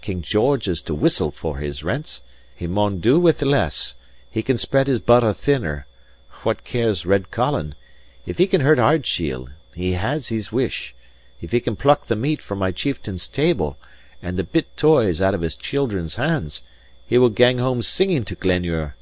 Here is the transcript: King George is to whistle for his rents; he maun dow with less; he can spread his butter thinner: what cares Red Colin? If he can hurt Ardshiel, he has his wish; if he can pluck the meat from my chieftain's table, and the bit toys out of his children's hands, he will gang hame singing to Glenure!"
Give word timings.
King 0.00 0.20
George 0.20 0.66
is 0.66 0.82
to 0.82 0.94
whistle 0.94 1.30
for 1.30 1.58
his 1.58 1.84
rents; 1.84 2.24
he 2.56 2.66
maun 2.66 2.98
dow 2.98 3.18
with 3.20 3.40
less; 3.40 3.94
he 4.28 4.42
can 4.42 4.58
spread 4.58 4.88
his 4.88 4.98
butter 4.98 5.32
thinner: 5.32 5.86
what 6.42 6.64
cares 6.64 7.06
Red 7.06 7.30
Colin? 7.30 7.76
If 8.26 8.38
he 8.38 8.48
can 8.48 8.62
hurt 8.62 8.80
Ardshiel, 8.80 9.48
he 9.72 9.92
has 9.92 10.26
his 10.26 10.50
wish; 10.50 10.92
if 11.40 11.52
he 11.52 11.60
can 11.60 11.76
pluck 11.76 12.06
the 12.08 12.16
meat 12.16 12.42
from 12.42 12.58
my 12.58 12.72
chieftain's 12.72 13.28
table, 13.28 13.78
and 14.20 14.36
the 14.36 14.42
bit 14.42 14.76
toys 14.76 15.20
out 15.20 15.36
of 15.36 15.40
his 15.40 15.54
children's 15.54 16.16
hands, 16.16 16.62
he 17.06 17.16
will 17.16 17.28
gang 17.30 17.58
hame 17.58 17.80
singing 17.82 18.24
to 18.24 18.34
Glenure!" 18.34 18.96